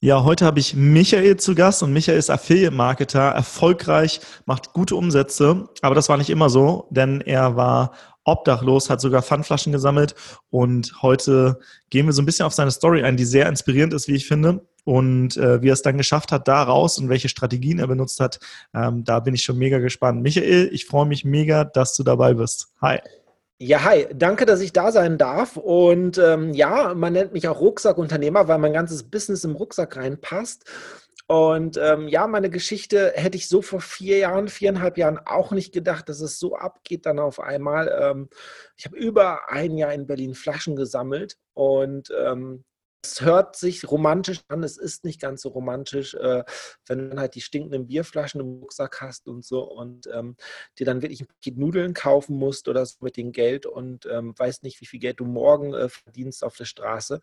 Ja, 0.00 0.22
heute 0.22 0.44
habe 0.44 0.60
ich 0.60 0.76
Michael 0.76 1.38
zu 1.38 1.56
Gast 1.56 1.82
und 1.82 1.92
Michael 1.92 2.20
ist 2.20 2.30
Affiliate-Marketer, 2.30 3.30
erfolgreich, 3.30 4.20
macht 4.46 4.72
gute 4.72 4.94
Umsätze, 4.94 5.68
aber 5.82 5.96
das 5.96 6.08
war 6.08 6.16
nicht 6.16 6.30
immer 6.30 6.50
so, 6.50 6.86
denn 6.90 7.20
er 7.20 7.56
war 7.56 7.90
obdachlos, 8.22 8.90
hat 8.90 9.00
sogar 9.00 9.22
Pfandflaschen 9.22 9.72
gesammelt 9.72 10.14
und 10.50 11.02
heute 11.02 11.58
gehen 11.90 12.06
wir 12.06 12.12
so 12.12 12.22
ein 12.22 12.26
bisschen 12.26 12.46
auf 12.46 12.52
seine 12.52 12.70
Story 12.70 13.02
ein, 13.02 13.16
die 13.16 13.24
sehr 13.24 13.48
inspirierend 13.48 13.92
ist, 13.92 14.06
wie 14.06 14.14
ich 14.14 14.28
finde 14.28 14.64
und 14.84 15.36
äh, 15.36 15.62
wie 15.62 15.70
er 15.70 15.72
es 15.72 15.82
dann 15.82 15.98
geschafft 15.98 16.30
hat, 16.30 16.46
da 16.46 16.62
raus 16.62 16.98
und 16.98 17.08
welche 17.08 17.28
Strategien 17.28 17.80
er 17.80 17.88
benutzt 17.88 18.20
hat, 18.20 18.38
ähm, 18.74 19.02
da 19.02 19.18
bin 19.18 19.34
ich 19.34 19.42
schon 19.42 19.58
mega 19.58 19.78
gespannt. 19.78 20.22
Michael, 20.22 20.70
ich 20.72 20.86
freue 20.86 21.06
mich 21.06 21.24
mega, 21.24 21.64
dass 21.64 21.96
du 21.96 22.04
dabei 22.04 22.34
bist. 22.34 22.68
Hi. 22.80 23.00
Ja, 23.60 23.82
hi, 23.82 24.06
danke, 24.14 24.46
dass 24.46 24.60
ich 24.60 24.72
da 24.72 24.92
sein 24.92 25.18
darf. 25.18 25.56
Und 25.56 26.16
ähm, 26.18 26.52
ja, 26.54 26.94
man 26.94 27.12
nennt 27.12 27.32
mich 27.32 27.48
auch 27.48 27.58
Rucksackunternehmer, 27.60 28.46
weil 28.46 28.58
mein 28.58 28.72
ganzes 28.72 29.02
Business 29.10 29.42
im 29.42 29.56
Rucksack 29.56 29.96
reinpasst. 29.96 30.64
Und 31.26 31.76
ähm, 31.76 32.06
ja, 32.08 32.26
meine 32.28 32.50
Geschichte 32.50 33.12
hätte 33.16 33.36
ich 33.36 33.48
so 33.48 33.60
vor 33.60 33.80
vier 33.80 34.18
Jahren, 34.18 34.48
viereinhalb 34.48 34.96
Jahren 34.96 35.18
auch 35.18 35.50
nicht 35.50 35.72
gedacht, 35.74 36.08
dass 36.08 36.20
es 36.20 36.38
so 36.38 36.56
abgeht 36.56 37.04
dann 37.04 37.18
auf 37.18 37.40
einmal. 37.40 37.88
Ähm, 38.00 38.28
ich 38.76 38.86
habe 38.86 38.96
über 38.96 39.50
ein 39.50 39.76
Jahr 39.76 39.92
in 39.92 40.06
Berlin 40.06 40.34
Flaschen 40.34 40.76
gesammelt 40.76 41.36
und 41.54 42.10
ähm, 42.16 42.64
es 43.02 43.20
hört 43.20 43.56
sich 43.56 43.88
romantisch 43.90 44.40
an, 44.48 44.62
es 44.62 44.76
ist 44.76 45.04
nicht 45.04 45.20
ganz 45.20 45.42
so 45.42 45.50
romantisch, 45.50 46.14
äh, 46.14 46.42
wenn 46.86 47.10
du 47.10 47.16
halt 47.16 47.34
die 47.34 47.40
stinkenden 47.40 47.86
Bierflaschen 47.86 48.40
im 48.40 48.58
Rucksack 48.60 49.00
hast 49.00 49.28
und 49.28 49.44
so 49.44 49.62
und 49.62 50.08
ähm, 50.12 50.36
dir 50.78 50.86
dann 50.86 51.02
wirklich 51.02 51.20
ein 51.20 51.26
Paket 51.26 51.58
Nudeln 51.58 51.94
kaufen 51.94 52.36
musst 52.36 52.68
oder 52.68 52.84
so 52.84 52.96
mit 53.00 53.16
dem 53.16 53.32
Geld 53.32 53.66
und 53.66 54.06
ähm, 54.06 54.34
weißt 54.36 54.62
nicht, 54.62 54.80
wie 54.80 54.86
viel 54.86 55.00
Geld 55.00 55.20
du 55.20 55.24
morgen 55.24 55.74
äh, 55.74 55.88
verdienst 55.88 56.42
auf 56.42 56.56
der 56.56 56.64
Straße. 56.64 57.20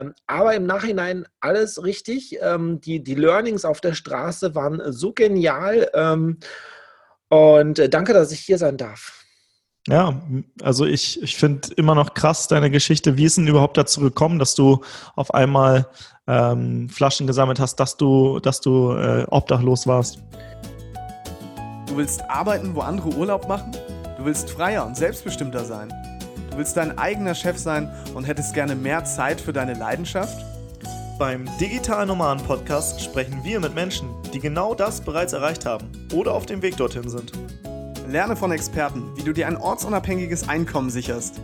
Ähm, 0.00 0.14
aber 0.26 0.54
im 0.54 0.66
Nachhinein 0.66 1.26
alles 1.40 1.82
richtig. 1.82 2.38
Ähm, 2.40 2.80
die, 2.80 3.02
die 3.02 3.14
Learnings 3.14 3.64
auf 3.64 3.80
der 3.80 3.94
Straße 3.94 4.54
waren 4.54 4.92
so 4.92 5.12
genial. 5.12 5.90
Ähm, 5.94 6.38
und 7.28 7.78
äh, 7.78 7.88
danke, 7.88 8.12
dass 8.12 8.32
ich 8.32 8.40
hier 8.40 8.58
sein 8.58 8.76
darf. 8.76 9.25
Ja, 9.88 10.20
also 10.62 10.84
ich, 10.84 11.22
ich 11.22 11.36
finde 11.36 11.68
immer 11.76 11.94
noch 11.94 12.14
krass 12.14 12.48
deine 12.48 12.70
Geschichte. 12.70 13.16
Wie 13.16 13.24
ist 13.24 13.36
denn 13.36 13.46
überhaupt 13.46 13.76
dazu 13.76 14.00
gekommen, 14.00 14.40
dass 14.40 14.56
du 14.56 14.80
auf 15.14 15.32
einmal 15.32 15.86
ähm, 16.26 16.88
Flaschen 16.88 17.28
gesammelt 17.28 17.60
hast, 17.60 17.76
dass 17.76 17.96
du, 17.96 18.40
dass 18.40 18.60
du 18.60 18.92
äh, 18.92 19.26
obdachlos 19.30 19.86
warst? 19.86 20.18
Du 21.86 21.96
willst 21.96 22.20
arbeiten, 22.28 22.74
wo 22.74 22.80
andere 22.80 23.10
Urlaub 23.10 23.46
machen? 23.46 23.70
Du 24.18 24.24
willst 24.24 24.50
freier 24.50 24.84
und 24.84 24.96
selbstbestimmter 24.96 25.64
sein? 25.64 25.88
Du 26.50 26.58
willst 26.58 26.76
dein 26.76 26.98
eigener 26.98 27.34
Chef 27.34 27.56
sein 27.56 27.88
und 28.14 28.24
hättest 28.24 28.54
gerne 28.54 28.74
mehr 28.74 29.04
Zeit 29.04 29.40
für 29.40 29.52
deine 29.52 29.74
Leidenschaft? 29.74 30.36
Beim 31.18 31.48
Digital 31.60 32.06
Nomaden 32.06 32.44
Podcast 32.44 33.00
sprechen 33.00 33.40
wir 33.44 33.60
mit 33.60 33.74
Menschen, 33.74 34.08
die 34.34 34.40
genau 34.40 34.74
das 34.74 35.00
bereits 35.00 35.32
erreicht 35.32 35.64
haben 35.64 35.86
oder 36.12 36.34
auf 36.34 36.44
dem 36.44 36.60
Weg 36.60 36.76
dorthin 36.76 37.08
sind. 37.08 37.32
Lerne 38.08 38.36
von 38.36 38.52
Experten, 38.52 39.10
wie 39.16 39.24
du 39.24 39.32
dir 39.32 39.48
ein 39.48 39.56
ortsunabhängiges 39.56 40.48
Einkommen 40.48 40.90
sicherst. 40.90 41.40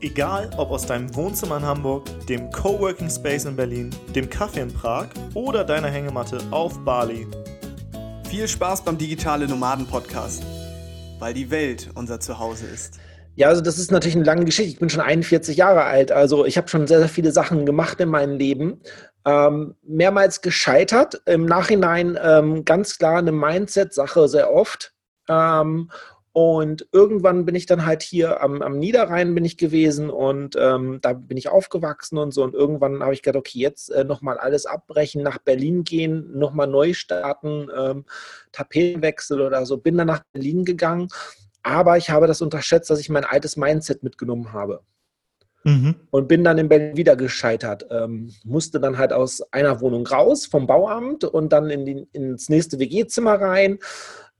Egal 0.00 0.48
ob 0.56 0.70
aus 0.70 0.86
deinem 0.86 1.12
Wohnzimmer 1.16 1.56
in 1.56 1.64
Hamburg, 1.64 2.04
dem 2.28 2.52
Coworking 2.52 3.10
Space 3.10 3.46
in 3.46 3.56
Berlin, 3.56 3.90
dem 4.14 4.30
Kaffee 4.30 4.60
in 4.60 4.72
Prag 4.72 5.08
oder 5.34 5.64
deiner 5.64 5.88
Hängematte 5.88 6.38
auf 6.52 6.78
Bali. 6.84 7.26
Viel 8.30 8.46
Spaß 8.46 8.82
beim 8.82 8.96
Digitale 8.96 9.48
Nomaden 9.48 9.86
Podcast, 9.86 10.44
weil 11.18 11.34
die 11.34 11.50
Welt 11.50 11.90
unser 11.96 12.20
Zuhause 12.20 12.66
ist. 12.66 13.00
Ja, 13.34 13.48
also 13.48 13.60
das 13.60 13.78
ist 13.78 13.90
natürlich 13.90 14.16
eine 14.16 14.24
lange 14.24 14.44
Geschichte. 14.44 14.70
Ich 14.70 14.78
bin 14.78 14.90
schon 14.90 15.00
41 15.00 15.56
Jahre 15.56 15.82
alt. 15.82 16.12
Also 16.12 16.44
ich 16.44 16.56
habe 16.56 16.68
schon 16.68 16.86
sehr, 16.86 17.00
sehr 17.00 17.08
viele 17.08 17.32
Sachen 17.32 17.66
gemacht 17.66 17.98
in 18.00 18.08
meinem 18.08 18.36
Leben. 18.36 18.80
Ähm, 19.24 19.74
mehrmals 19.82 20.42
gescheitert. 20.42 21.22
Im 21.26 21.44
Nachhinein 21.44 22.16
ähm, 22.22 22.64
ganz 22.64 22.98
klar 22.98 23.18
eine 23.18 23.32
Mindset-Sache 23.32 24.28
sehr 24.28 24.52
oft. 24.52 24.92
Ähm, 25.28 25.90
und 26.32 26.86
irgendwann 26.92 27.46
bin 27.46 27.56
ich 27.56 27.66
dann 27.66 27.84
halt 27.84 28.00
hier 28.02 28.42
am, 28.42 28.62
am 28.62 28.78
Niederrhein 28.78 29.34
bin 29.34 29.44
ich 29.44 29.56
gewesen 29.56 30.08
und 30.08 30.54
ähm, 30.56 31.00
da 31.02 31.14
bin 31.14 31.36
ich 31.36 31.48
aufgewachsen 31.48 32.16
und 32.16 32.32
so. 32.32 32.44
Und 32.44 32.54
irgendwann 32.54 33.02
habe 33.02 33.12
ich 33.12 33.22
gedacht, 33.22 33.40
okay, 33.40 33.58
jetzt 33.58 33.90
äh, 33.90 34.04
nochmal 34.04 34.38
alles 34.38 34.64
abbrechen, 34.64 35.24
nach 35.24 35.38
Berlin 35.38 35.82
gehen, 35.82 36.38
nochmal 36.38 36.68
neu 36.68 36.92
starten, 36.92 37.68
ähm, 37.76 38.04
Tapetenwechsel 38.52 39.40
oder 39.40 39.66
so. 39.66 39.78
Bin 39.78 39.96
dann 39.96 40.06
nach 40.06 40.22
Berlin 40.32 40.64
gegangen, 40.64 41.08
aber 41.64 41.96
ich 41.96 42.10
habe 42.10 42.28
das 42.28 42.40
unterschätzt, 42.40 42.88
dass 42.88 43.00
ich 43.00 43.08
mein 43.08 43.24
altes 43.24 43.56
Mindset 43.56 44.04
mitgenommen 44.04 44.52
habe. 44.52 44.82
Mhm. 45.64 45.96
Und 46.10 46.28
bin 46.28 46.44
dann 46.44 46.58
in 46.58 46.68
Berlin 46.68 46.96
wieder 46.96 47.16
gescheitert. 47.16 47.86
Ähm, 47.90 48.32
musste 48.44 48.78
dann 48.78 48.96
halt 48.96 49.12
aus 49.12 49.42
einer 49.52 49.80
Wohnung 49.80 50.06
raus 50.06 50.46
vom 50.46 50.68
Bauamt 50.68 51.24
und 51.24 51.52
dann 51.52 51.68
in 51.68 51.84
die, 51.84 52.08
ins 52.12 52.48
nächste 52.48 52.78
WG-Zimmer 52.78 53.40
rein. 53.40 53.78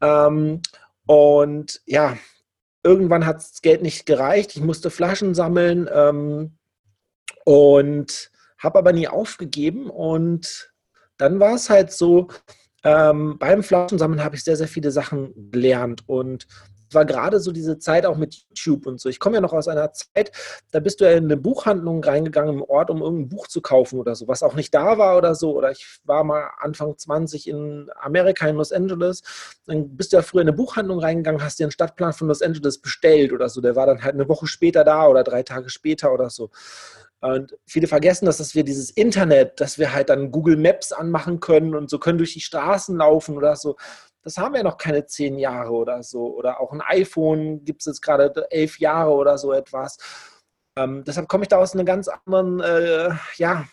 Ähm, 0.00 0.62
und 1.08 1.80
ja, 1.86 2.18
irgendwann 2.84 3.24
hat 3.24 3.36
das 3.36 3.62
Geld 3.62 3.80
nicht 3.80 4.04
gereicht. 4.04 4.54
Ich 4.54 4.62
musste 4.62 4.90
Flaschen 4.90 5.34
sammeln 5.34 5.88
ähm, 5.90 6.58
und 7.46 8.30
habe 8.58 8.78
aber 8.78 8.92
nie 8.92 9.08
aufgegeben. 9.08 9.88
Und 9.88 10.70
dann 11.16 11.40
war 11.40 11.54
es 11.54 11.70
halt 11.70 11.92
so, 11.92 12.28
ähm, 12.84 13.38
beim 13.38 13.62
Flaschensammeln 13.62 14.22
habe 14.22 14.36
ich 14.36 14.44
sehr, 14.44 14.56
sehr 14.56 14.68
viele 14.68 14.90
Sachen 14.90 15.50
gelernt. 15.50 16.02
Und 16.06 16.46
war 16.94 17.04
gerade 17.04 17.40
so 17.40 17.52
diese 17.52 17.78
Zeit 17.78 18.06
auch 18.06 18.16
mit 18.16 18.34
YouTube 18.34 18.86
und 18.86 19.00
so. 19.00 19.08
Ich 19.08 19.20
komme 19.20 19.36
ja 19.36 19.40
noch 19.40 19.52
aus 19.52 19.68
einer 19.68 19.92
Zeit, 19.92 20.32
da 20.70 20.80
bist 20.80 21.00
du 21.00 21.04
ja 21.04 21.12
in 21.12 21.24
eine 21.24 21.36
Buchhandlung 21.36 22.02
reingegangen 22.02 22.56
im 22.56 22.62
Ort, 22.62 22.90
um 22.90 23.02
irgendein 23.02 23.28
Buch 23.28 23.46
zu 23.48 23.60
kaufen 23.60 23.98
oder 23.98 24.14
so, 24.14 24.28
was 24.28 24.42
auch 24.42 24.54
nicht 24.54 24.74
da 24.74 24.98
war 24.98 25.16
oder 25.16 25.34
so. 25.34 25.56
Oder 25.56 25.70
ich 25.70 26.00
war 26.04 26.24
mal 26.24 26.50
Anfang 26.58 26.96
20 26.96 27.48
in 27.48 27.90
Amerika, 28.00 28.48
in 28.48 28.56
Los 28.56 28.72
Angeles. 28.72 29.22
Dann 29.66 29.96
bist 29.96 30.12
du 30.12 30.16
ja 30.16 30.22
früher 30.22 30.42
in 30.42 30.48
eine 30.48 30.56
Buchhandlung 30.56 31.00
reingegangen, 31.00 31.42
hast 31.42 31.58
dir 31.58 31.64
einen 31.64 31.72
Stadtplan 31.72 32.12
von 32.12 32.28
Los 32.28 32.42
Angeles 32.42 32.78
bestellt 32.80 33.32
oder 33.32 33.48
so. 33.48 33.60
Der 33.60 33.76
war 33.76 33.86
dann 33.86 34.02
halt 34.02 34.14
eine 34.14 34.28
Woche 34.28 34.46
später 34.46 34.84
da 34.84 35.06
oder 35.06 35.24
drei 35.24 35.42
Tage 35.42 35.70
später 35.70 36.12
oder 36.12 36.30
so. 36.30 36.50
Und 37.20 37.56
viele 37.66 37.88
vergessen 37.88 38.26
das, 38.26 38.36
dass 38.36 38.54
wir 38.54 38.62
dieses 38.62 38.90
Internet, 38.90 39.60
dass 39.60 39.76
wir 39.76 39.92
halt 39.92 40.08
dann 40.08 40.30
Google 40.30 40.56
Maps 40.56 40.92
anmachen 40.92 41.40
können 41.40 41.74
und 41.74 41.90
so 41.90 41.98
können 41.98 42.18
durch 42.18 42.34
die 42.34 42.40
Straßen 42.40 42.96
laufen 42.96 43.36
oder 43.36 43.56
so 43.56 43.76
das 44.22 44.36
haben 44.36 44.54
wir 44.54 44.62
noch 44.62 44.76
keine 44.76 45.06
zehn 45.06 45.38
Jahre 45.38 45.72
oder 45.72 46.02
so. 46.02 46.34
Oder 46.34 46.60
auch 46.60 46.72
ein 46.72 46.82
iPhone 46.82 47.64
gibt 47.64 47.82
es 47.82 47.86
jetzt 47.86 48.02
gerade 48.02 48.46
elf 48.50 48.78
Jahre 48.78 49.12
oder 49.12 49.38
so 49.38 49.52
etwas. 49.52 49.98
Ähm, 50.76 51.04
deshalb 51.04 51.28
komme 51.28 51.44
ich 51.44 51.48
da 51.48 51.58
aus 51.58 51.74
einer 51.74 51.84
ganz 51.84 52.08
anderen 52.08 52.60
äh, 52.60 53.10
ja, 53.36 53.66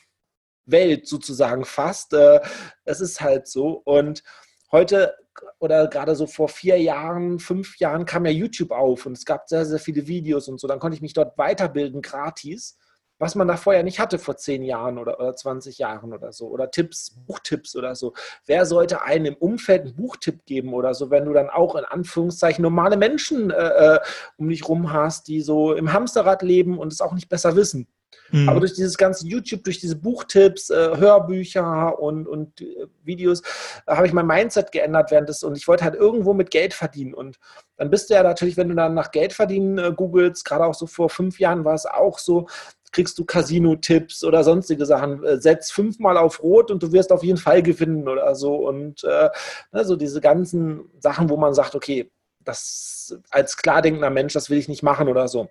Welt 0.65 1.07
sozusagen 1.07 1.65
fast. 1.65 2.13
Äh, 2.13 2.41
es 2.83 3.01
ist 3.01 3.21
halt 3.21 3.47
so. 3.47 3.81
Und 3.85 4.23
heute 4.71 5.15
oder 5.59 5.87
gerade 5.87 6.15
so 6.15 6.27
vor 6.27 6.47
vier 6.47 6.79
Jahren, 6.79 7.39
fünf 7.39 7.77
Jahren 7.77 8.05
kam 8.05 8.25
ja 8.25 8.31
YouTube 8.31 8.71
auf 8.71 9.05
und 9.05 9.17
es 9.17 9.25
gab 9.25 9.49
sehr, 9.49 9.65
sehr 9.65 9.79
viele 9.79 10.07
Videos 10.07 10.47
und 10.47 10.59
so. 10.59 10.67
Dann 10.67 10.79
konnte 10.79 10.95
ich 10.95 11.01
mich 11.01 11.13
dort 11.13 11.37
weiterbilden 11.37 12.01
gratis 12.01 12.77
was 13.17 13.35
man 13.35 13.47
da 13.47 13.57
vorher 13.57 13.83
nicht 13.83 13.99
hatte 13.99 14.19
vor 14.19 14.37
zehn 14.37 14.63
Jahren 14.63 14.97
oder, 14.97 15.19
oder 15.19 15.35
20 15.35 15.77
Jahren 15.77 16.13
oder 16.13 16.33
so. 16.33 16.47
Oder 16.47 16.71
Tipps, 16.71 17.15
Buchtipps 17.27 17.75
oder 17.75 17.95
so. 17.95 18.13
Wer 18.45 18.65
sollte 18.65 19.01
einem 19.01 19.25
im 19.25 19.35
Umfeld 19.35 19.83
einen 19.83 19.95
Buchtipp 19.95 20.45
geben 20.45 20.73
oder 20.73 20.93
so, 20.93 21.09
wenn 21.09 21.25
du 21.25 21.33
dann 21.33 21.49
auch 21.49 21.75
in 21.75 21.85
Anführungszeichen 21.85 22.61
normale 22.61 22.97
Menschen 22.97 23.51
äh, 23.51 23.95
äh 23.95 23.99
um 24.37 24.49
dich 24.49 24.67
rum 24.67 24.91
hast, 24.91 25.27
die 25.27 25.41
so 25.41 25.73
im 25.73 25.93
Hamsterrad 25.93 26.41
leben 26.41 26.77
und 26.77 26.91
es 26.91 27.01
auch 27.01 27.13
nicht 27.13 27.29
besser 27.29 27.55
wissen. 27.55 27.87
Mhm. 28.31 28.49
Aber 28.49 28.59
durch 28.59 28.73
dieses 28.73 28.97
ganze 28.97 29.27
YouTube, 29.27 29.63
durch 29.63 29.79
diese 29.79 29.95
Buchtipps, 29.95 30.69
äh, 30.69 30.97
Hörbücher 30.97 31.99
und, 31.99 32.27
und 32.27 32.61
äh, 32.61 32.87
Videos, 33.03 33.41
äh, 33.85 33.95
habe 33.95 34.07
ich 34.07 34.13
mein 34.13 34.27
Mindset 34.27 34.71
geändert 34.71 35.11
während 35.11 35.29
des 35.29 35.43
und 35.43 35.57
ich 35.57 35.67
wollte 35.67 35.83
halt 35.83 35.95
irgendwo 35.95 36.33
mit 36.33 36.51
Geld 36.51 36.73
verdienen. 36.73 37.13
Und 37.13 37.37
dann 37.77 37.89
bist 37.89 38.09
du 38.09 38.13
ja 38.13 38.23
natürlich, 38.23 38.57
wenn 38.57 38.69
du 38.69 38.75
dann 38.75 38.93
nach 38.93 39.11
Geld 39.11 39.33
verdienen 39.33 39.77
äh, 39.77 39.91
googelst, 39.95 40.45
gerade 40.45 40.65
auch 40.65 40.75
so 40.75 40.87
vor 40.87 41.09
fünf 41.09 41.39
Jahren 41.39 41.65
war 41.65 41.75
es 41.75 41.85
auch 41.85 42.19
so, 42.19 42.47
kriegst 42.95 43.19
du 43.19 43.25
Casino-Tipps 43.25 44.23
oder 44.23 44.43
sonstige 44.45 44.85
Sachen. 44.85 45.21
Äh, 45.23 45.41
setz 45.41 45.69
fünfmal 45.69 46.17
auf 46.17 46.41
Rot 46.41 46.71
und 46.71 46.81
du 46.81 46.93
wirst 46.93 47.11
auf 47.11 47.23
jeden 47.23 47.37
Fall 47.37 47.61
gewinnen 47.61 48.07
oder 48.07 48.35
so. 48.35 48.55
Und 48.55 49.03
äh, 49.03 49.29
ne, 49.73 49.83
so 49.83 49.97
diese 49.97 50.21
ganzen 50.21 50.89
Sachen, 50.99 51.29
wo 51.29 51.35
man 51.35 51.53
sagt, 51.53 51.75
okay, 51.75 52.09
das 52.39 53.17
als 53.31 53.57
klardenkender 53.57 54.09
Mensch, 54.09 54.31
das 54.33 54.49
will 54.49 54.57
ich 54.57 54.69
nicht 54.69 54.81
machen 54.81 55.09
oder 55.09 55.27
so. 55.27 55.49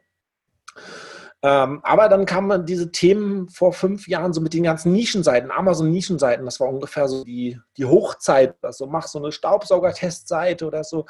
Ähm, 1.43 1.81
aber 1.83 2.09
dann 2.09 2.25
kamen 2.25 2.65
diese 2.65 2.91
Themen 2.91 3.51
vor 3.51 3.75
fünf 3.75 4.09
Jahren 4.09 4.33
so 4.33 4.41
mit 4.41 4.55
den 4.55 4.63
ganzen 4.63 4.93
Nischenseiten, 4.93 5.51
Amazon-Nischenseiten, 5.51 6.47
das 6.47 6.59
war 6.61 6.71
ungefähr 6.71 7.07
so 7.09 7.25
die, 7.25 7.61
die 7.77 7.85
Hochzeit. 7.85 8.57
Also 8.63 8.87
mach 8.87 9.07
so 9.07 9.19
eine 9.19 9.33
Staubsauger-Testseite 9.33 10.67
oder 10.67 10.83
so. 10.83 11.05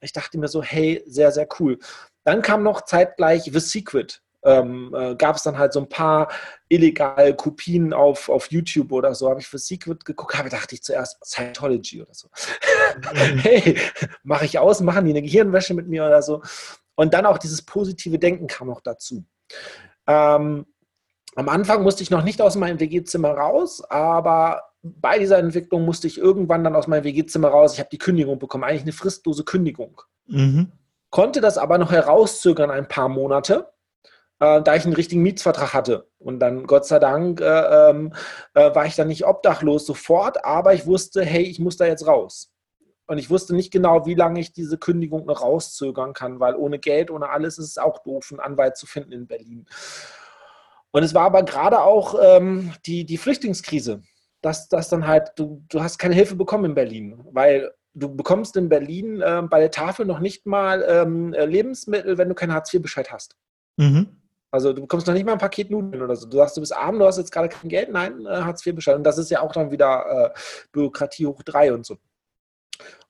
Ich 0.00 0.12
dachte 0.12 0.38
mir 0.38 0.48
so, 0.48 0.64
hey, 0.64 1.04
sehr, 1.06 1.30
sehr 1.30 1.46
cool. 1.60 1.78
Dann 2.24 2.42
kam 2.42 2.64
noch 2.64 2.80
zeitgleich 2.80 3.44
The 3.44 3.60
Secret 3.60 4.20
ähm, 4.46 4.94
äh, 4.96 5.14
gab 5.16 5.36
es 5.36 5.42
dann 5.42 5.58
halt 5.58 5.72
so 5.72 5.80
ein 5.80 5.88
paar 5.88 6.30
illegale 6.68 7.34
Kopien 7.34 7.92
auf, 7.92 8.28
auf 8.28 8.50
YouTube 8.50 8.92
oder 8.92 9.14
so. 9.14 9.28
Habe 9.28 9.40
ich 9.40 9.48
für 9.48 9.58
Secret 9.58 10.04
geguckt, 10.04 10.38
habe 10.38 10.48
dachte 10.48 10.74
ich 10.74 10.82
zuerst 10.82 11.24
Scientology 11.24 12.02
oder 12.02 12.14
so. 12.14 12.28
Mhm. 13.12 13.38
hey, 13.38 13.78
mache 14.22 14.44
ich 14.44 14.58
aus, 14.58 14.80
machen 14.80 15.04
die 15.04 15.10
eine 15.10 15.22
Gehirnwäsche 15.22 15.74
mit 15.74 15.88
mir 15.88 16.06
oder 16.06 16.22
so. 16.22 16.42
Und 16.94 17.12
dann 17.12 17.26
auch 17.26 17.38
dieses 17.38 17.62
positive 17.62 18.18
Denken 18.18 18.46
kam 18.46 18.68
noch 18.68 18.80
dazu. 18.80 19.24
Ähm, 20.06 20.66
am 21.34 21.48
Anfang 21.48 21.82
musste 21.82 22.02
ich 22.02 22.10
noch 22.10 22.24
nicht 22.24 22.40
aus 22.40 22.56
meinem 22.56 22.80
WG-Zimmer 22.80 23.32
raus, 23.32 23.82
aber 23.90 24.62
bei 24.82 25.18
dieser 25.18 25.38
Entwicklung 25.38 25.84
musste 25.84 26.06
ich 26.06 26.16
irgendwann 26.16 26.64
dann 26.64 26.76
aus 26.76 26.86
meinem 26.86 27.04
WG-Zimmer 27.04 27.48
raus. 27.48 27.74
Ich 27.74 27.80
habe 27.80 27.90
die 27.90 27.98
Kündigung 27.98 28.38
bekommen, 28.38 28.64
eigentlich 28.64 28.82
eine 28.82 28.92
fristlose 28.92 29.44
Kündigung. 29.44 30.00
Mhm. 30.26 30.72
Konnte 31.10 31.40
das 31.40 31.58
aber 31.58 31.78
noch 31.78 31.92
herauszögern 31.92 32.70
ein 32.70 32.88
paar 32.88 33.08
Monate, 33.08 33.68
äh, 34.40 34.62
da 34.62 34.74
ich 34.74 34.84
einen 34.84 34.94
richtigen 34.94 35.22
Mietsvertrag 35.22 35.74
hatte. 35.74 36.08
Und 36.18 36.40
dann, 36.40 36.66
Gott 36.66 36.86
sei 36.86 36.98
Dank, 36.98 37.40
äh, 37.40 37.44
ähm, 37.90 38.12
äh, 38.54 38.74
war 38.74 38.86
ich 38.86 38.96
dann 38.96 39.08
nicht 39.08 39.26
obdachlos 39.26 39.86
sofort, 39.86 40.44
aber 40.44 40.74
ich 40.74 40.86
wusste, 40.86 41.24
hey, 41.24 41.42
ich 41.42 41.58
muss 41.58 41.76
da 41.76 41.86
jetzt 41.86 42.06
raus. 42.06 42.52
Und 43.06 43.18
ich 43.18 43.30
wusste 43.30 43.54
nicht 43.54 43.72
genau, 43.72 44.04
wie 44.04 44.14
lange 44.14 44.40
ich 44.40 44.52
diese 44.52 44.78
Kündigung 44.78 45.26
noch 45.26 45.42
rauszögern 45.42 46.12
kann, 46.12 46.40
weil 46.40 46.56
ohne 46.56 46.78
Geld, 46.78 47.10
ohne 47.10 47.28
alles 47.28 47.56
ist 47.58 47.70
es 47.70 47.78
auch 47.78 48.02
doof, 48.02 48.28
einen 48.30 48.40
Anwalt 48.40 48.76
zu 48.76 48.86
finden 48.86 49.12
in 49.12 49.26
Berlin. 49.28 49.66
Und 50.90 51.02
es 51.02 51.14
war 51.14 51.26
aber 51.26 51.44
gerade 51.44 51.82
auch 51.82 52.16
ähm, 52.20 52.72
die, 52.84 53.04
die 53.04 53.18
Flüchtlingskrise, 53.18 54.02
dass, 54.40 54.68
dass 54.68 54.88
dann 54.88 55.06
halt, 55.06 55.32
du, 55.36 55.62
du 55.68 55.82
hast 55.82 55.98
keine 55.98 56.14
Hilfe 56.14 56.34
bekommen 56.34 56.64
in 56.64 56.74
Berlin, 56.74 57.20
weil 57.30 57.70
du 57.94 58.14
bekommst 58.14 58.56
in 58.56 58.68
Berlin 58.68 59.20
äh, 59.20 59.42
bei 59.48 59.60
der 59.60 59.70
Tafel 59.70 60.04
noch 60.04 60.18
nicht 60.18 60.46
mal 60.46 60.84
ähm, 60.88 61.32
Lebensmittel, 61.32 62.18
wenn 62.18 62.28
du 62.28 62.34
keinen 62.34 62.52
Hartz-IV-Bescheid 62.52 63.12
hast. 63.12 63.36
Mhm. 63.76 64.08
Also 64.56 64.72
du 64.72 64.80
bekommst 64.80 65.06
noch 65.06 65.12
nicht 65.12 65.26
mal 65.26 65.32
ein 65.32 65.38
Paket 65.38 65.70
Nudeln 65.70 66.02
oder 66.02 66.16
so. 66.16 66.26
Du 66.26 66.38
sagst, 66.38 66.56
du 66.56 66.62
bist 66.62 66.74
arm, 66.74 66.98
du 66.98 67.04
hast 67.04 67.18
jetzt 67.18 67.30
gerade 67.30 67.50
kein 67.50 67.68
Geld. 67.68 67.92
Nein, 67.92 68.24
äh, 68.24 68.40
Hartz-IV-Bescheid. 68.40 68.96
Und 68.96 69.04
das 69.04 69.18
ist 69.18 69.30
ja 69.30 69.42
auch 69.42 69.52
dann 69.52 69.70
wieder 69.70 70.32
äh, 70.34 70.38
Bürokratie 70.72 71.26
hoch 71.26 71.42
drei 71.42 71.74
und 71.74 71.84
so. 71.84 71.94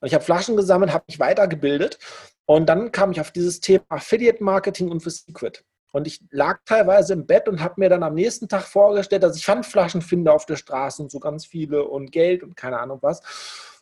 Und 0.00 0.08
ich 0.08 0.12
habe 0.12 0.25
Flaschen 0.25 0.56
gesammelt, 0.56 0.93
habe 0.93 1.04
mich 1.06 1.20
weitergebildet. 1.20 1.98
Und 2.46 2.69
dann 2.69 2.90
kam 2.90 3.12
ich 3.12 3.20
auf 3.20 3.31
dieses 3.31 3.60
Thema 3.60 3.84
Affiliate 3.88 4.43
Marketing 4.43 4.90
und 4.90 5.00
für 5.00 5.10
Secret. 5.10 5.64
Und 5.93 6.08
ich 6.08 6.20
lag 6.31 6.58
teilweise 6.64 7.12
im 7.12 7.26
Bett 7.26 7.49
und 7.49 7.62
habe 7.62 7.75
mir 7.78 7.88
dann 7.88 8.02
am 8.02 8.14
nächsten 8.14 8.49
Tag 8.49 8.64
vorgestellt, 8.64 9.22
dass 9.22 9.37
ich 9.37 9.44
Pfandflaschen 9.44 10.02
finde 10.02 10.32
auf 10.32 10.46
der 10.46 10.56
Straße 10.56 11.00
und 11.00 11.10
so 11.12 11.20
ganz 11.20 11.46
viele 11.46 11.84
und 11.84 12.10
Geld 12.10 12.42
und 12.42 12.56
keine 12.56 12.81
Ahnung 12.81 12.99
was. 13.02 13.22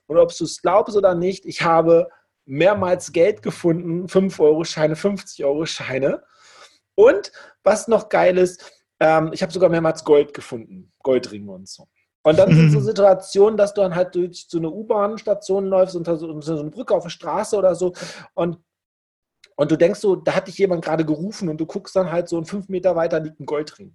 Und 0.07 0.19
ob 0.19 0.37
du 0.37 0.45
es 0.45 0.61
glaubst 0.61 0.97
oder 0.97 1.15
nicht, 1.15 1.47
ich 1.47 1.63
habe 1.63 2.09
mehrmals 2.47 3.13
Geld 3.13 3.43
gefunden, 3.43 4.07
5-Euro-Scheine, 4.07 4.95
50-Euro-Scheine. 4.95 6.23
Und 6.95 7.33
was 7.63 7.89
noch 7.89 8.09
geil 8.09 8.39
ist, 8.39 8.85
ähm, 9.01 9.31
ich 9.33 9.43
habe 9.43 9.53
sogar 9.53 9.69
mehrmals 9.69 10.05
Gold 10.05 10.35
gefunden, 10.35 10.93
Goldringe 11.03 11.51
und 11.51 11.69
so. 11.69 11.87
Und 12.23 12.39
dann 12.39 12.55
sind 12.55 12.71
so 12.71 12.81
Situationen, 12.81 13.59
dass 13.59 13.75
du 13.75 13.83
dann 13.83 13.95
halt 13.95 14.15
durch 14.15 14.47
so 14.49 14.57
eine 14.59 14.71
U-Bahn-Station 14.71 15.67
läufst, 15.67 15.95
unter 15.95 16.17
so, 16.17 16.29
unter 16.29 16.55
so 16.55 16.61
eine 16.61 16.71
Brücke 16.71 16.95
auf 16.95 17.03
der 17.03 17.11
Straße 17.11 17.57
oder 17.57 17.75
so 17.75 17.93
und 18.35 18.59
und 19.57 19.71
du 19.71 19.77
denkst 19.77 20.01
so, 20.01 20.17
da 20.17 20.35
hat 20.35 20.49
dich 20.49 20.59
jemand 20.59 20.85
gerade 20.85 21.05
gerufen 21.05 21.49
und 21.49 21.59
du 21.59 21.67
guckst 21.67 21.95
dann 21.95 22.11
halt 22.11 22.29
so 22.29 22.37
und 22.37 22.47
fünf 22.47 22.69
Meter 22.69 22.97
weiter 22.97 23.21
liegt 23.21 23.41
ein 23.41 23.47
Goldring. 23.47 23.95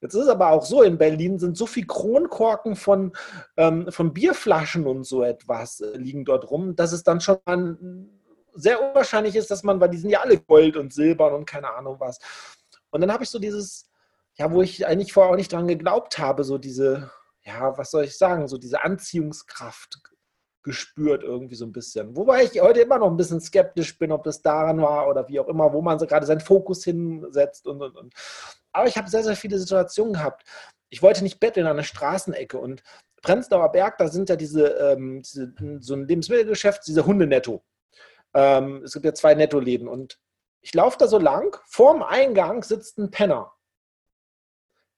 Jetzt 0.00 0.14
ist 0.14 0.22
es 0.22 0.28
aber 0.28 0.50
auch 0.50 0.64
so, 0.64 0.82
in 0.82 0.98
Berlin 0.98 1.38
sind 1.38 1.56
so 1.56 1.66
viele 1.66 1.86
Kronkorken 1.86 2.76
von, 2.76 3.12
ähm, 3.56 3.90
von 3.90 4.12
Bierflaschen 4.12 4.86
und 4.86 5.04
so 5.04 5.22
etwas 5.22 5.80
äh, 5.80 5.96
liegen 5.96 6.24
dort 6.24 6.50
rum, 6.50 6.76
dass 6.76 6.92
es 6.92 7.02
dann 7.02 7.20
schon 7.20 7.38
mal 7.46 7.76
sehr 8.56 8.82
unwahrscheinlich 8.82 9.36
ist, 9.36 9.50
dass 9.50 9.62
man, 9.62 9.80
weil 9.80 9.90
die 9.90 9.98
sind 9.98 10.10
ja 10.10 10.20
alle 10.20 10.38
Gold 10.38 10.76
und 10.76 10.92
Silber 10.92 11.34
und 11.34 11.46
keine 11.46 11.72
Ahnung 11.74 11.96
was. 11.98 12.18
Und 12.90 13.00
dann 13.00 13.12
habe 13.12 13.24
ich 13.24 13.30
so 13.30 13.38
dieses, 13.38 13.90
ja, 14.36 14.50
wo 14.50 14.62
ich 14.62 14.86
eigentlich 14.86 15.12
vorher 15.12 15.32
auch 15.32 15.36
nicht 15.36 15.52
dran 15.52 15.68
geglaubt 15.68 16.18
habe, 16.18 16.44
so 16.44 16.58
diese, 16.58 17.10
ja, 17.42 17.76
was 17.78 17.90
soll 17.90 18.04
ich 18.04 18.16
sagen, 18.16 18.48
so 18.48 18.58
diese 18.58 18.82
Anziehungskraft 18.82 19.98
gespürt 20.62 21.22
irgendwie 21.22 21.54
so 21.54 21.64
ein 21.64 21.72
bisschen. 21.72 22.16
Wobei 22.16 22.42
ich 22.42 22.60
heute 22.60 22.80
immer 22.80 22.98
noch 22.98 23.06
ein 23.06 23.16
bisschen 23.16 23.40
skeptisch 23.40 23.96
bin, 23.98 24.10
ob 24.10 24.24
das 24.24 24.42
daran 24.42 24.82
war 24.82 25.08
oder 25.08 25.28
wie 25.28 25.38
auch 25.38 25.46
immer, 25.46 25.72
wo 25.72 25.80
man 25.80 25.98
so 25.98 26.06
gerade 26.06 26.26
seinen 26.26 26.40
Fokus 26.40 26.82
hinsetzt 26.82 27.68
und, 27.68 27.80
und, 27.80 27.96
und. 27.96 28.14
Aber 28.72 28.88
ich 28.88 28.98
habe 28.98 29.08
sehr, 29.08 29.22
sehr 29.22 29.36
viele 29.36 29.58
Situationen 29.58 30.14
gehabt. 30.14 30.42
Ich 30.88 31.02
wollte 31.02 31.22
nicht 31.22 31.38
betteln 31.38 31.68
an 31.68 31.76
der 31.76 31.84
Straßenecke 31.84 32.58
und 32.58 32.82
Prenzlauer 33.22 33.70
Berg, 33.72 33.96
da 33.98 34.08
sind 34.08 34.28
ja 34.28 34.36
diese, 34.36 34.66
ähm, 34.66 35.22
diese 35.22 35.54
so 35.80 35.94
ein 35.94 36.06
Lebensmittelgeschäft, 36.06 36.86
diese 36.86 37.06
Hundenetto. 37.06 37.62
Ähm, 38.36 38.82
es 38.84 38.92
gibt 38.92 39.06
ja 39.06 39.14
zwei 39.14 39.34
Netto-Läden 39.34 39.88
und 39.88 40.20
ich 40.60 40.74
laufe 40.74 40.98
da 40.98 41.08
so 41.08 41.18
lang, 41.18 41.56
vorm 41.64 42.02
Eingang 42.02 42.62
sitzt 42.62 42.98
ein 42.98 43.10
Penner, 43.10 43.52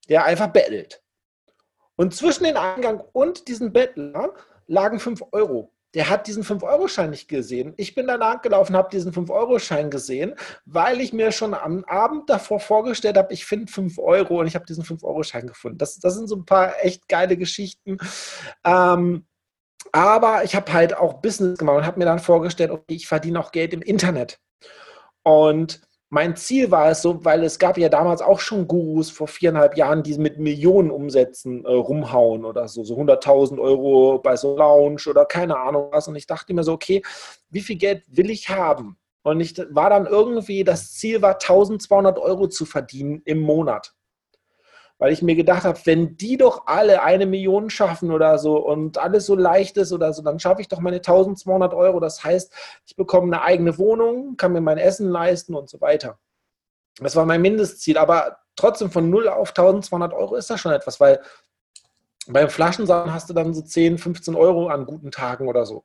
der 0.09 0.25
einfach 0.25 0.49
bettelt. 0.49 1.03
Und 1.95 2.15
zwischen 2.15 2.45
den 2.45 2.57
Eingang 2.57 3.01
und 3.13 3.47
diesem 3.49 3.73
Bettler 3.73 4.35
lagen 4.67 4.99
5 4.99 5.23
Euro. 5.33 5.73
Der 5.95 6.11
hat 6.11 6.27
diesen 6.27 6.45
5-Euro-Schein 6.45 7.11
nicht 7.11 7.29
gesehen. 7.29 7.75
Ich 7.77 7.95
bin 7.95 8.07
danach 8.07 8.43
gelaufen, 8.43 8.77
habe 8.77 8.91
diesen 8.91 9.13
5-Euro-Schein 9.13 9.91
gesehen, 9.91 10.35
weil 10.67 11.01
ich 11.01 11.13
mir 11.13 11.33
schon 11.33 11.55
am 11.55 11.85
Abend 11.85 12.29
davor 12.29 12.61
vorgestellt 12.61 13.17
habe, 13.17 13.33
ich 13.33 13.47
finde 13.47 13.73
5 13.73 13.99
Euro 13.99 14.41
und 14.41 14.47
ich 14.47 14.55
habe 14.55 14.67
diesen 14.67 14.85
5-Euro-Schein 14.85 15.47
gefunden. 15.47 15.79
Das, 15.79 15.99
das 15.99 16.15
sind 16.15 16.29
so 16.29 16.37
ein 16.37 16.45
paar 16.45 16.85
echt 16.85 17.09
geile 17.09 17.37
Geschichten. 17.37 17.99
Ähm, 18.65 19.27
aber 19.93 20.45
ich 20.45 20.55
habe 20.55 20.73
halt 20.73 20.97
auch 20.97 21.15
Business 21.15 21.59
gemacht 21.59 21.79
und 21.79 21.87
habe 21.87 21.99
mir 21.99 22.05
dann 22.05 22.19
vorgestellt, 22.19 22.71
okay, 22.71 22.95
ich 22.95 23.07
verdiene 23.07 23.41
auch 23.41 23.53
Geld 23.53 23.73
im 23.73 23.83
Internet. 23.83 24.39
Und 25.23 25.81
mein 26.11 26.37
Ziel 26.37 26.71
war 26.71 26.91
es 26.91 27.03
so, 27.03 27.25
weil 27.25 27.45
es 27.45 27.59
gab 27.59 27.77
ja 27.77 27.91
damals 27.91 28.23
auch 28.23 28.41
schon 28.41 28.67
Gurus 28.67 29.11
vor 29.11 29.29
viereinhalb 29.29 29.77
Jahren, 29.77 30.03
die 30.03 30.17
mit 30.17 30.39
Millionen 30.39 30.91
Umsätzen 30.91 31.65
äh, 31.67 31.71
rumhauen 31.71 32.47
oder 32.47 32.67
so, 32.67 32.83
so 32.83 32.97
100.000 32.97 33.61
Euro 33.61 34.19
bei 34.19 34.37
so 34.37 34.57
Lounge 34.57 35.03
oder 35.09 35.27
keine 35.27 35.59
Ahnung 35.59 35.89
was. 35.93 36.09
Und 36.09 36.17
ich 36.17 36.27
dachte 36.27 36.55
mir 36.55 36.65
so, 36.65 36.73
okay, 36.73 37.03
wie 37.51 37.61
viel 37.61 37.77
Geld 37.77 38.05
will 38.09 38.31
ich 38.31 38.49
haben? 38.49 38.97
Und 39.23 39.41
ich 39.41 39.59
war 39.71 39.91
dann 39.91 40.07
irgendwie, 40.07 40.65
das 40.65 40.95
Ziel 40.95 41.21
war 41.21 41.35
1200 41.35 42.19
Euro 42.19 42.49
zu 42.49 42.65
verdienen 42.65 43.21
im 43.27 43.41
Monat 43.41 43.93
weil 44.99 45.13
ich 45.13 45.23
mir 45.23 45.37
gedacht 45.37 45.65
habe, 45.65 45.79
wenn 45.85 46.17
die 46.17 46.37
doch 46.37 46.67
alle 46.67 47.03
eine 47.03 47.27
Million 47.27 47.71
schaffen 47.71 48.11
oder 48.11 48.39
so 48.39 48.57
und 48.57 48.99
alles 48.99 49.27
so 49.27 49.37
leicht 49.37 49.77
ist 49.77 49.93
oder 49.93 50.13
so, 50.13 50.23
dann 50.23 50.41
schaffe 50.41 50.61
ich 50.61 50.69
doch 50.69 50.81
meine 50.81 50.97
1200 50.97 51.73
Euro. 51.73 52.01
Das 52.01 52.23
heißt, 52.25 52.53
ich 52.85 52.97
bekomme 52.97 53.35
eine 53.35 53.43
eigene 53.43 53.79
Wohnung, 53.79 54.37
kann 54.37 54.53
mir 54.53 54.61
mein 54.61 54.79
Essen 54.79 55.09
leisten 55.09 55.55
und 55.55 55.71
so 55.71 55.81
weiter. 55.81 56.19
Das 57.01 57.15
war 57.15 57.25
mein 57.25 57.43
Mindestziel, 57.43 57.97
aber 57.97 58.39
trotzdem 58.57 58.91
von 58.91 59.09
0 59.09 59.29
auf 59.29 59.51
1200 59.51 60.13
Euro 60.13 60.35
ist 60.35 60.51
das 60.51 60.61
schon 60.61 60.73
etwas, 60.73 60.99
weil 60.99 61.21
beim 62.27 62.51
Flaschensammlen 62.51 63.15
hast 63.15 63.31
du 63.31 63.35
dann 63.35 63.55
so 63.55 63.63
10, 63.63 63.99
15 63.99 64.35
Euro 64.35 64.69
an 64.69 64.85
guten 64.85 65.11
Tagen 65.11 65.49
oder 65.49 65.65
so. 65.65 65.85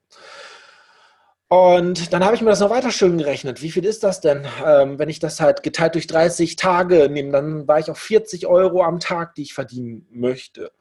Und 1.54 2.12
dann 2.12 2.26
habe 2.26 2.34
ich 2.34 2.42
mir 2.42 2.50
das 2.50 2.62
noch 2.62 2.72
weiter 2.72 2.90
schön 2.90 3.20
gerechnet. 3.20 3.62
Wie 3.62 3.70
viel 3.70 3.86
ist 3.86 4.04
das 4.04 4.22
denn? 4.22 4.48
Ähm, 4.66 4.98
wenn 4.98 5.08
ich 5.08 5.20
das 5.20 5.40
halt 5.40 5.62
geteilt 5.62 5.94
durch 5.94 6.08
30 6.08 6.56
Tage 6.56 7.10
nehme, 7.10 7.32
dann 7.32 7.68
war 7.68 7.78
ich 7.78 7.92
auf 7.92 8.00
40 8.00 8.48
Euro 8.48 8.82
am 8.82 9.00
Tag, 9.00 9.36
die 9.36 9.44
ich 9.44 9.54
verdienen 9.54 10.08
möchte 10.10 10.72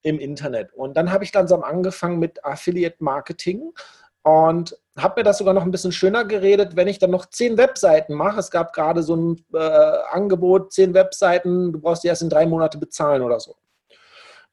im 0.00 0.18
Internet. 0.18 0.72
Und 0.72 0.96
dann 0.96 1.12
habe 1.12 1.24
ich 1.24 1.34
langsam 1.34 1.62
angefangen 1.62 2.18
mit 2.18 2.42
Affiliate 2.46 2.96
Marketing 3.00 3.74
und 4.22 4.78
habe 4.96 5.20
mir 5.20 5.24
das 5.24 5.36
sogar 5.36 5.52
noch 5.52 5.64
ein 5.64 5.70
bisschen 5.70 5.92
schöner 5.92 6.24
geredet, 6.24 6.76
wenn 6.76 6.88
ich 6.88 6.98
dann 6.98 7.10
noch 7.10 7.26
zehn 7.26 7.58
Webseiten 7.58 8.14
mache. 8.14 8.40
Es 8.40 8.50
gab 8.50 8.72
gerade 8.72 9.02
so 9.02 9.16
ein 9.16 9.44
äh, 9.52 9.58
Angebot, 9.58 10.72
zehn 10.72 10.94
Webseiten, 10.94 11.74
du 11.74 11.78
brauchst 11.78 12.04
die 12.04 12.08
erst 12.08 12.22
in 12.22 12.30
drei 12.30 12.46
Monate 12.46 12.78
bezahlen 12.78 13.20
oder 13.20 13.38
so. 13.38 13.56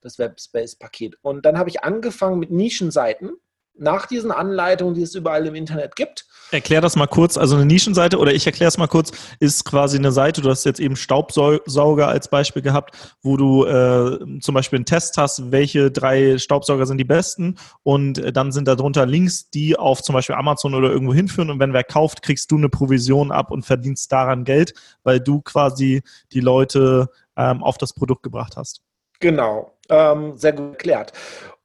Das 0.01 0.19
Webspace-Paket. 0.19 1.19
Und 1.21 1.45
dann 1.45 1.57
habe 1.57 1.69
ich 1.69 1.85
angefangen 1.85 2.39
mit 2.39 2.51
Nischenseiten 2.51 3.37
nach 3.75 4.05
diesen 4.05 4.31
Anleitungen, 4.31 4.93
die 4.93 5.01
es 5.01 5.15
überall 5.15 5.45
im 5.47 5.55
Internet 5.55 5.95
gibt. 5.95 6.25
Erklär 6.51 6.81
das 6.81 6.95
mal 6.95 7.07
kurz. 7.07 7.37
Also 7.37 7.55
eine 7.55 7.65
Nischenseite 7.65 8.19
oder 8.19 8.33
ich 8.33 8.45
erkläre 8.45 8.67
es 8.67 8.77
mal 8.77 8.87
kurz, 8.87 9.11
ist 9.39 9.65
quasi 9.65 9.97
eine 9.97 10.11
Seite, 10.11 10.41
du 10.41 10.49
hast 10.49 10.65
jetzt 10.65 10.79
eben 10.79 10.95
Staubsauger 10.95 12.07
als 12.07 12.27
Beispiel 12.27 12.61
gehabt, 12.61 12.95
wo 13.23 13.37
du 13.37 13.65
äh, 13.65 14.39
zum 14.39 14.53
Beispiel 14.53 14.77
einen 14.77 14.85
Test 14.85 15.17
hast, 15.17 15.51
welche 15.51 15.89
drei 15.89 16.37
Staubsauger 16.37 16.85
sind 16.85 16.97
die 16.97 17.05
besten 17.05 17.57
und 17.81 18.19
äh, 18.19 18.31
dann 18.31 18.51
sind 18.51 18.67
darunter 18.67 19.07
Links, 19.07 19.49
die 19.49 19.75
auf 19.75 20.03
zum 20.03 20.13
Beispiel 20.13 20.35
Amazon 20.35 20.75
oder 20.75 20.91
irgendwo 20.91 21.13
hinführen 21.13 21.49
und 21.49 21.59
wenn 21.59 21.73
wer 21.73 21.83
kauft, 21.83 22.21
kriegst 22.21 22.51
du 22.51 22.57
eine 22.57 22.69
Provision 22.69 23.31
ab 23.31 23.49
und 23.49 23.65
verdienst 23.65 24.11
daran 24.11 24.43
Geld, 24.43 24.75
weil 25.03 25.19
du 25.19 25.41
quasi 25.41 26.03
die 26.31 26.41
Leute 26.41 27.09
ähm, 27.35 27.63
auf 27.63 27.79
das 27.79 27.93
Produkt 27.93 28.21
gebracht 28.21 28.57
hast. 28.57 28.81
Genau, 29.19 29.73
ähm, 29.89 30.37
sehr 30.37 30.53
gut 30.53 30.71
erklärt. 30.71 31.13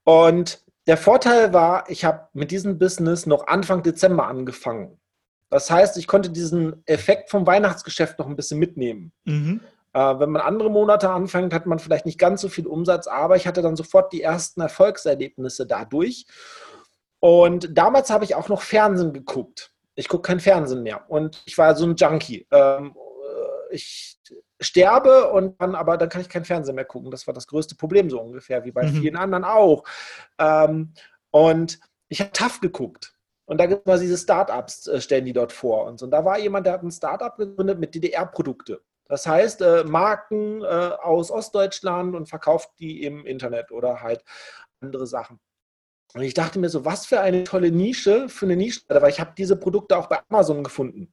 Und 0.05 0.61
der 0.89 0.97
Vorteil 0.97 1.53
war, 1.53 1.89
ich 1.89 2.05
habe 2.05 2.29
mit 2.33 2.51
diesem 2.51 2.79
Business 2.79 3.27
noch 3.27 3.47
Anfang 3.47 3.83
Dezember 3.83 4.27
angefangen. 4.27 4.99
Das 5.51 5.71
heißt, 5.71 5.99
ich 5.99 6.07
konnte 6.07 6.31
diesen 6.31 6.83
Effekt 6.87 7.31
vom 7.31 7.47
Weihnachtsgeschäft 7.47 8.19
noch 8.19 8.27
ein 8.27 8.37
bisschen 8.37 8.59
mitnehmen. 8.59 9.13
Mhm. 9.25 9.61
Äh, 9.93 10.19
wenn 10.19 10.31
man 10.31 10.43
andere 10.43 10.71
Monate 10.71 11.11
anfängt, 11.11 11.53
hat 11.53 11.67
man 11.67 11.79
vielleicht 11.79 12.07
nicht 12.07 12.19
ganz 12.19 12.41
so 12.41 12.49
viel 12.49 12.67
Umsatz, 12.67 13.07
aber 13.07 13.37
ich 13.37 13.47
hatte 13.47 13.63
dann 13.63 13.77
sofort 13.77 14.13
die 14.13 14.23
ersten 14.23 14.63
Erfolgserlebnisse 14.63 15.67
dadurch. 15.67 16.27
Und 17.21 17.77
damals 17.77 18.11
habe 18.11 18.25
ich 18.25 18.35
auch 18.35 18.49
noch 18.49 18.63
Fernsehen 18.63 19.13
geguckt. 19.13 19.73
Ich 19.95 20.09
gucke 20.09 20.23
kein 20.23 20.41
Fernsehen 20.41 20.83
mehr. 20.83 21.11
Und 21.11 21.43
ich 21.47 21.59
war 21.59 21.77
so 21.77 21.85
ein 21.85 21.97
Junkie. 21.97 22.47
Ähm, 22.51 22.95
äh, 22.97 23.75
ich 23.75 24.19
sterbe 24.61 25.31
und 25.31 25.61
dann, 25.61 25.75
aber 25.75 25.97
dann 25.97 26.09
kann 26.09 26.21
ich 26.21 26.29
kein 26.29 26.45
Fernsehen 26.45 26.75
mehr 26.75 26.85
gucken. 26.85 27.11
Das 27.11 27.27
war 27.27 27.35
das 27.35 27.47
größte 27.47 27.77
Problem 27.77 28.11
so 28.11 28.21
ungefähr, 28.21 28.65
wie 28.65 28.73
bei 28.73 28.85
mhm. 28.85 29.01
vielen 29.01 29.17
anderen 29.17 29.45
auch. 29.45 29.85
Ähm, 30.39 30.93
und 31.31 31.79
ich 32.09 32.21
habe 32.21 32.33
TAF 32.33 32.61
geguckt. 32.61 33.15
Und 33.47 33.59
da 33.59 33.67
gibt 33.67 33.89
es 33.89 34.01
diese 34.01 34.19
Startups, 34.19 34.87
äh, 34.89 35.01
stellen 35.01 35.25
die 35.25 35.33
dort 35.33 35.53
vor. 35.53 35.87
Und, 35.87 35.99
so. 35.99 36.05
und 36.05 36.11
da 36.11 36.25
war 36.25 36.39
jemand, 36.39 36.67
der 36.67 36.75
hat 36.75 36.83
ein 36.83 36.91
Startup 36.91 37.37
gegründet 37.37 37.79
mit 37.79 37.95
DDR-Produkte. 37.95 38.83
Das 39.07 39.27
heißt, 39.27 39.63
äh, 39.63 39.85
Marken 39.85 40.63
äh, 40.63 40.67
aus 40.67 41.31
Ostdeutschland 41.31 42.15
und 42.15 42.29
verkauft 42.29 42.71
die 42.79 43.05
im 43.05 43.25
Internet 43.25 43.71
oder 43.71 44.03
halt 44.03 44.23
andere 44.81 45.07
Sachen. 45.07 45.41
Und 46.15 46.23
ich 46.23 46.35
dachte 46.35 46.59
mir 46.59 46.69
so, 46.69 46.85
was 46.85 47.07
für 47.07 47.21
eine 47.21 47.45
tolle 47.45 47.71
Nische 47.71 48.29
für 48.29 48.47
eine 48.47 48.57
Nische, 48.57 48.83
weil 48.89 49.11
ich 49.11 49.21
habe 49.21 49.33
diese 49.37 49.57
Produkte 49.57 49.97
auch 49.97 50.09
bei 50.09 50.21
Amazon 50.29 50.63
gefunden. 50.63 51.13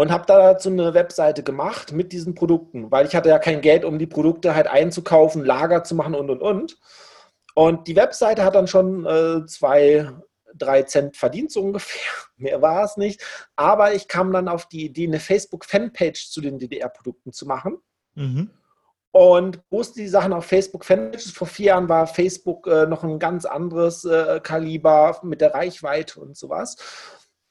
Und 0.00 0.10
habe 0.10 0.24
dazu 0.26 0.70
eine 0.70 0.94
Webseite 0.94 1.42
gemacht 1.42 1.92
mit 1.92 2.14
diesen 2.14 2.34
Produkten, 2.34 2.90
weil 2.90 3.04
ich 3.04 3.14
hatte 3.14 3.28
ja 3.28 3.38
kein 3.38 3.60
Geld, 3.60 3.84
um 3.84 3.98
die 3.98 4.06
Produkte 4.06 4.54
halt 4.54 4.66
einzukaufen, 4.66 5.44
Lager 5.44 5.84
zu 5.84 5.94
machen 5.94 6.14
und, 6.14 6.30
und, 6.30 6.40
und. 6.40 6.78
Und 7.54 7.86
die 7.86 7.96
Webseite 7.96 8.42
hat 8.42 8.54
dann 8.54 8.66
schon 8.66 9.04
äh, 9.04 9.44
zwei, 9.44 10.10
drei 10.54 10.84
Cent 10.84 11.18
verdient, 11.18 11.52
so 11.52 11.60
ungefähr. 11.60 12.00
Mehr 12.38 12.62
war 12.62 12.82
es 12.82 12.96
nicht. 12.96 13.22
Aber 13.56 13.92
ich 13.92 14.08
kam 14.08 14.32
dann 14.32 14.48
auf 14.48 14.66
die 14.68 14.86
Idee, 14.86 15.06
eine 15.06 15.20
Facebook-Fanpage 15.20 16.30
zu 16.30 16.40
den 16.40 16.58
DDR-Produkten 16.58 17.34
zu 17.34 17.44
machen. 17.44 17.76
Mhm. 18.14 18.48
Und 19.10 19.68
poste 19.68 20.00
die 20.00 20.08
Sachen 20.08 20.32
auf 20.32 20.46
Facebook-Fanpages. 20.46 21.30
Vor 21.32 21.46
vier 21.46 21.66
Jahren 21.66 21.90
war 21.90 22.06
Facebook 22.06 22.66
äh, 22.68 22.86
noch 22.86 23.04
ein 23.04 23.18
ganz 23.18 23.44
anderes 23.44 24.06
äh, 24.06 24.40
Kaliber 24.42 25.20
mit 25.24 25.42
der 25.42 25.52
Reichweite 25.52 26.20
und 26.20 26.38
sowas. 26.38 26.78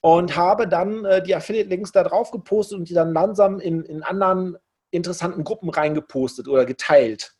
Und 0.02 0.36
habe 0.36 0.66
dann 0.66 1.04
äh, 1.04 1.22
die 1.22 1.34
Affiliate-Links 1.34 1.92
da 1.92 2.04
drauf 2.04 2.30
gepostet 2.30 2.78
und 2.78 2.88
die 2.88 2.94
dann 2.94 3.12
langsam 3.12 3.60
in, 3.60 3.84
in 3.84 4.02
anderen 4.02 4.56
interessanten 4.90 5.44
Gruppen 5.44 5.68
reingepostet 5.68 6.48
oder 6.48 6.64
geteilt 6.64 7.34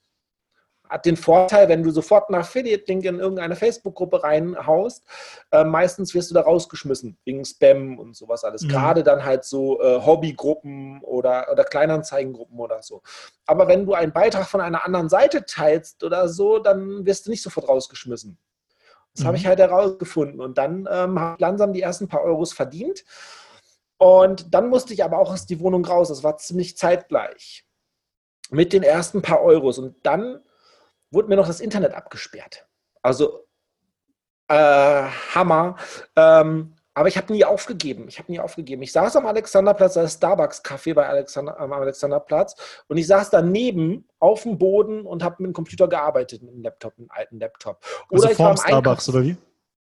hat 0.91 1.07
den 1.07 1.17
Vorteil, 1.17 1.69
wenn 1.69 1.83
du 1.83 1.91
sofort 1.91 2.29
einen 2.29 2.41
Affiliate-Link 2.41 3.05
in 3.05 3.21
irgendeine 3.21 3.55
Facebook-Gruppe 3.55 4.23
reinhaust, 4.25 5.05
äh, 5.53 5.65
meistens 5.65 6.13
wirst 6.15 6.31
du 6.31 6.35
da 6.35 6.43
rausgeschmissen, 6.43 7.17
wegen 7.25 7.45
Spam 7.45 7.99
und 7.99 8.17
sowas 8.17 8.45
alles. 8.45 8.63
Mhm. 8.63 8.69
Gerade 8.69 9.05
dann 9.05 9.25
halt 9.25 9.45
so 9.45 9.81
äh, 9.81 10.01
Hobbygruppen 10.05 11.01
oder, 11.03 11.47
oder 11.51 11.65
Kleinanzeigengruppen 11.65 12.59
oder 12.59 12.83
so. 12.83 13.03
Aber 13.47 13.69
wenn 13.69 13.87
du 13.87 13.95
einen 13.95 14.13
Beitrag 14.13 14.49
von 14.49 14.61
einer 14.61 14.85
anderen 14.85 15.09
Seite 15.09 15.45
teilst 15.47 16.03
oder 16.03 16.29
so, 16.29 16.59
dann 16.59 17.07
wirst 17.07 17.27
du 17.27 17.31
nicht 17.31 17.43
sofort 17.43 17.69
rausgeschmissen. 17.69 18.37
Das 19.15 19.23
mhm. 19.23 19.29
habe 19.29 19.37
ich 19.37 19.47
halt 19.47 19.59
herausgefunden. 19.59 20.41
Und 20.41 20.59
dann 20.59 20.89
ähm, 20.91 21.19
habe 21.19 21.35
ich 21.35 21.41
langsam 21.41 21.73
die 21.73 21.83
ersten 21.83 22.09
paar 22.09 22.23
Euros 22.23 22.53
verdient. 22.53 23.05
Und 23.99 24.55
dann 24.55 24.69
musste 24.69 24.95
ich 24.95 25.05
aber 25.05 25.19
auch 25.19 25.33
aus 25.33 25.47
die 25.47 25.61
Wohnung 25.61 25.85
raus. 25.85 26.09
Das 26.09 26.23
war 26.23 26.39
ziemlich 26.39 26.77
zeitgleich. 26.77 27.67
Mit 28.51 28.73
den 28.73 28.83
ersten 28.83 29.23
paar 29.23 29.43
Euros. 29.43 29.79
Und 29.79 30.05
dann 30.05 30.41
wurde 31.11 31.29
mir 31.29 31.37
noch 31.37 31.47
das 31.47 31.61
Internet 31.61 31.93
abgesperrt. 31.93 32.67
Also 33.03 33.47
äh, 34.49 35.05
Hammer. 35.35 35.77
Ähm, 36.17 36.77
aber 37.01 37.09
ich 37.09 37.17
habe 37.17 37.33
nie 37.33 37.47
aufgegeben. 37.47 38.09
Ich 38.09 38.19
habe 38.19 38.31
nie 38.31 38.41
aufgegeben. 38.41 38.83
Ich 38.83 38.93
saß 38.93 39.17
am 39.17 39.25
Alexanderplatz, 39.25 39.95
da 39.95 40.03
ist 40.03 40.23
Starbucks-Café 40.23 40.93
bei 40.93 41.09
Alexander, 41.09 41.59
am 41.59 41.73
Alexanderplatz. 41.73 42.55
Und 42.89 42.99
ich 42.99 43.07
saß 43.07 43.31
daneben 43.31 44.07
auf 44.19 44.43
dem 44.43 44.59
Boden 44.59 45.07
und 45.07 45.25
habe 45.25 45.37
mit 45.39 45.49
dem 45.49 45.55
Computer 45.55 45.89
gearbeitet, 45.89 46.43
mit 46.43 46.53
dem 46.53 46.63
Laptop, 46.63 46.93
einem 46.99 47.09
alten 47.09 47.41
Laptop. 47.41 47.83
Oder 48.11 48.25
also 48.25 48.35
vorm 48.35 48.59
Starbucks, 48.59 49.09
oder 49.09 49.23
wie? 49.23 49.35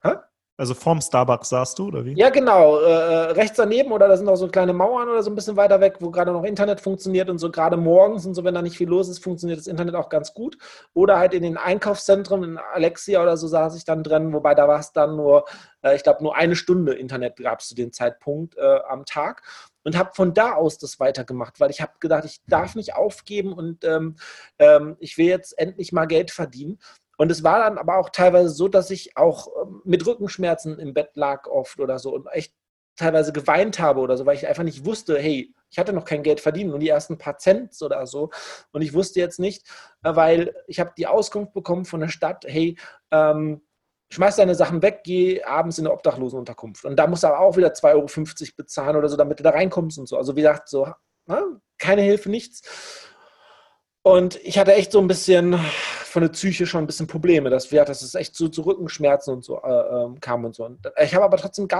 Hä? 0.03 0.17
Also 0.59 0.73
vorm 0.73 0.99
Starbucks 0.99 1.47
saßt 1.47 1.79
du, 1.79 1.87
oder 1.87 2.03
wie? 2.03 2.15
Ja, 2.17 2.29
genau. 2.29 2.81
Äh, 2.81 2.83
äh, 2.83 3.31
rechts 3.31 3.55
daneben 3.55 3.93
oder 3.93 4.09
da 4.09 4.17
sind 4.17 4.27
auch 4.27 4.35
so 4.35 4.49
kleine 4.49 4.73
Mauern 4.73 5.07
oder 5.07 5.23
so 5.23 5.31
ein 5.31 5.35
bisschen 5.35 5.55
weiter 5.55 5.79
weg, 5.79 5.95
wo 6.01 6.11
gerade 6.11 6.33
noch 6.33 6.43
Internet 6.43 6.81
funktioniert 6.81 7.29
und 7.29 7.37
so 7.37 7.49
gerade 7.49 7.77
morgens 7.77 8.25
und 8.25 8.33
so, 8.33 8.43
wenn 8.43 8.55
da 8.55 8.61
nicht 8.61 8.75
viel 8.75 8.89
los 8.89 9.07
ist, 9.07 9.23
funktioniert 9.23 9.57
das 9.57 9.67
Internet 9.67 9.95
auch 9.95 10.09
ganz 10.09 10.33
gut. 10.33 10.57
Oder 10.93 11.17
halt 11.17 11.33
in 11.33 11.43
den 11.43 11.55
Einkaufszentren, 11.55 12.43
in 12.43 12.57
Alexia 12.57 13.23
oder 13.23 13.37
so 13.37 13.47
saß 13.47 13.77
ich 13.77 13.85
dann 13.85 14.03
drin, 14.03 14.33
wobei 14.33 14.53
da 14.53 14.67
war 14.67 14.81
es 14.81 14.91
dann 14.91 15.15
nur, 15.15 15.45
äh, 15.81 15.95
ich 15.95 16.03
glaube, 16.03 16.23
nur 16.23 16.35
eine 16.35 16.57
Stunde 16.57 16.93
Internet 16.93 17.37
gab 17.37 17.61
es 17.61 17.69
zu 17.69 17.75
dem 17.75 17.93
Zeitpunkt 17.93 18.57
äh, 18.57 18.79
am 18.89 19.05
Tag 19.05 19.43
und 19.83 19.97
habe 19.97 20.11
von 20.13 20.33
da 20.33 20.53
aus 20.53 20.77
das 20.77 20.99
weitergemacht, 20.99 21.59
weil 21.59 21.69
ich 21.69 21.81
habe 21.81 21.93
gedacht, 21.99 22.25
ich 22.25 22.41
darf 22.47 22.75
nicht 22.75 22.95
aufgeben 22.95 23.53
und 23.53 23.83
ähm, 23.85 24.17
ähm, 24.59 24.97
ich 24.99 25.17
will 25.17 25.27
jetzt 25.27 25.57
endlich 25.57 25.91
mal 25.91 26.05
Geld 26.05 26.31
verdienen. 26.31 26.79
Und 27.19 27.29
es 27.33 27.43
war 27.43 27.59
dann 27.59 27.77
aber 27.77 27.97
auch 27.97 28.11
teilweise 28.11 28.47
so, 28.47 28.69
dass 28.69 28.89
ich 28.91 29.17
auch 29.17 29.49
ähm, 29.61 29.81
mit 29.83 30.07
Rückenschmerzen 30.07 30.79
im 30.79 30.93
Bett 30.93 31.09
lag 31.15 31.47
oft 31.47 31.81
oder 31.81 31.99
so 31.99 32.15
und 32.15 32.27
echt 32.27 32.53
teilweise 32.95 33.33
geweint 33.33 33.77
habe 33.77 33.99
oder 33.99 34.15
so, 34.15 34.25
weil 34.25 34.37
ich 34.37 34.47
einfach 34.47 34.63
nicht 34.63 34.85
wusste, 34.85 35.19
hey, 35.19 35.53
ich 35.69 35.77
hatte 35.77 35.91
noch 35.91 36.05
kein 36.05 36.23
Geld 36.23 36.39
verdient 36.39 36.73
und 36.73 36.79
die 36.79 36.87
ersten 36.87 37.17
paar 37.17 37.37
Cent 37.37 37.75
oder 37.81 38.07
so. 38.07 38.29
Und 38.71 38.83
ich 38.83 38.93
wusste 38.93 39.19
jetzt 39.19 39.37
nicht, 39.37 39.67
äh, 40.01 40.15
weil 40.15 40.55
ich 40.67 40.79
habe 40.79 40.93
die 40.97 41.07
Auskunft 41.07 41.51
bekommen 41.51 41.83
von 41.83 41.99
der 41.99 42.07
Stadt, 42.07 42.45
hey, 42.47 42.77
ähm, 43.11 43.63
schmeiß 44.11 44.37
deine 44.37 44.55
Sachen 44.55 44.81
weg, 44.81 45.01
geh 45.03 45.43
abends 45.43 45.77
in 45.77 45.87
eine 45.87 45.93
Obdachlosenunterkunft. 45.93 46.85
Und 46.85 46.95
da 46.95 47.05
musst 47.05 47.23
du 47.23 47.27
aber 47.27 47.39
auch 47.39 47.57
wieder 47.57 47.73
2,50 47.73 47.85
Euro 47.95 48.53
bezahlen 48.55 48.95
oder 48.95 49.09
so, 49.09 49.17
damit 49.17 49.39
du 49.39 49.43
da 49.43 49.49
reinkommst 49.49 49.99
und 49.99 50.07
so. 50.07 50.15
Also 50.15 50.37
wie 50.37 50.41
gesagt, 50.41 50.69
so, 50.69 50.87
ne, 51.25 51.59
keine 51.77 52.01
Hilfe, 52.01 52.29
nichts. 52.29 52.61
Und 54.03 54.37
ich 54.37 54.57
hatte 54.57 54.73
echt 54.73 54.93
so 54.93 54.99
ein 55.01 55.07
bisschen 55.07 55.59
von 56.09 56.23
der 56.23 56.29
Psyche 56.29 56.65
schon 56.65 56.83
ein 56.83 56.87
bisschen 56.87 57.07
Probleme, 57.07 57.49
dass, 57.49 57.71
wir, 57.71 57.85
dass 57.85 58.01
es 58.01 58.15
echt 58.15 58.35
so 58.35 58.47
zu 58.47 58.63
Rückenschmerzen 58.63 59.35
und 59.35 59.43
so 59.43 59.61
äh, 59.61 59.69
ähm, 59.69 60.19
kam 60.19 60.43
und 60.43 60.55
so. 60.55 60.65
Und 60.65 60.79
ich 61.01 61.13
habe 61.13 61.23
aber 61.23 61.37
trotzdem 61.37 61.67
gar 61.67 61.77